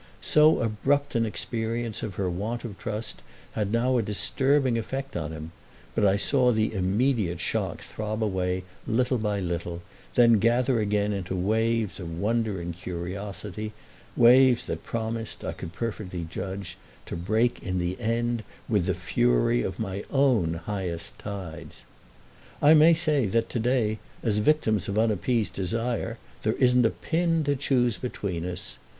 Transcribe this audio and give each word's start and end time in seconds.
So 0.23 0.61
abrupt 0.61 1.13
an 1.13 1.27
experience 1.27 2.01
of 2.01 2.15
her 2.15 2.27
want 2.27 2.63
of 2.63 2.75
trust 2.79 3.21
had 3.51 3.71
now 3.71 3.99
a 3.99 4.01
disturbing 4.01 4.75
effect 4.75 5.15
on 5.15 5.31
him; 5.31 5.51
but 5.93 6.03
I 6.03 6.15
saw 6.15 6.51
the 6.51 6.73
immediate 6.73 7.39
shock 7.39 7.81
throb 7.81 8.23
away 8.23 8.63
little 8.87 9.19
by 9.19 9.39
little 9.41 9.73
and 9.75 9.81
then 10.15 10.33
gather 10.39 10.79
again 10.79 11.13
into 11.13 11.35
waves 11.35 11.99
of 11.99 12.17
wonder 12.17 12.59
and 12.59 12.75
curiosity—waves 12.75 14.63
that 14.65 14.83
promised, 14.83 15.43
I 15.45 15.51
could 15.51 15.71
perfectly 15.71 16.23
judge, 16.27 16.79
to 17.05 17.15
break 17.15 17.61
in 17.61 17.77
the 17.77 17.99
end 18.01 18.43
with 18.67 18.87
the 18.87 18.95
fury 18.95 19.61
of 19.61 19.77
my 19.77 20.03
own 20.09 20.61
highest 20.65 21.19
tides. 21.19 21.83
I 22.59 22.73
may 22.73 22.95
say 22.95 23.27
that 23.27 23.49
to 23.49 23.59
day 23.59 23.99
as 24.23 24.39
victims 24.39 24.89
of 24.89 24.97
unappeased 24.97 25.53
desire 25.53 26.17
there 26.41 26.53
isn't 26.55 26.87
a 26.87 26.89
pin 26.89 27.43
to 27.43 27.55
choose 27.55 27.99
between 27.99 28.43
us. 28.47 28.79